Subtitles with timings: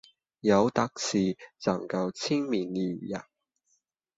[0.39, 3.27] 有的是仍舊青面獠牙，